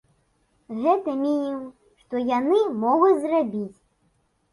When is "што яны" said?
2.05-2.59